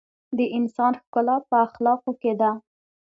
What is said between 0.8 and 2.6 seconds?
ښکلا په اخلاقو ده.